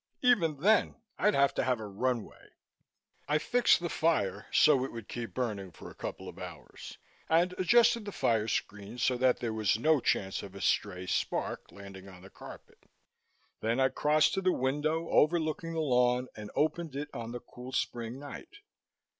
Even 0.23 0.57
then, 0.61 0.95
I'd 1.19 1.35
have 1.35 1.53
to 1.53 1.63
have 1.63 1.79
a 1.79 1.85
run 1.85 2.23
way." 2.23 2.49
I 3.27 3.37
fixed 3.37 3.81
the 3.81 3.87
fire 3.87 4.47
so 4.51 4.83
it 4.83 4.91
would 4.91 5.07
keep 5.07 5.35
burning 5.35 5.71
for 5.71 5.91
a 5.91 5.93
couple 5.93 6.27
of 6.27 6.39
hours 6.39 6.97
and 7.29 7.53
adjusted 7.59 8.05
the 8.05 8.11
fire 8.11 8.47
screen 8.47 8.97
so 8.97 9.15
that 9.17 9.41
there 9.41 9.53
was 9.53 9.77
no 9.77 9.99
chance 9.99 10.41
of 10.41 10.55
a 10.55 10.61
stray 10.61 11.05
spark 11.05 11.71
landing 11.71 12.09
on 12.09 12.23
the 12.23 12.31
carpet. 12.31 12.79
Then 13.59 13.79
I 13.79 13.89
crossed 13.89 14.33
to 14.33 14.41
the 14.41 14.51
window 14.51 15.07
overlooking 15.07 15.73
the 15.73 15.81
lawn 15.81 16.29
and 16.35 16.49
opened 16.55 16.95
it 16.95 17.09
on 17.13 17.31
the 17.31 17.39
cool 17.39 17.71
spring 17.71 18.17
night. 18.17 18.57